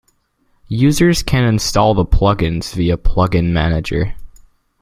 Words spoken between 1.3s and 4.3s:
install the plugins via Plugin Manager.